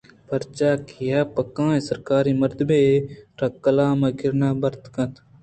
پرچاکہ 0.29 0.95
یک 1.09 1.27
پکائیں 1.35 1.81
سرکاری 1.89 2.33
مردمے 2.41 2.77
آئی 2.85 2.95
ءَ 3.01 3.07
راکلام 3.41 3.99
ءِ 4.09 4.17
کِرّاں 4.19 4.53
برت 4.61 4.83
کنت 4.93 5.13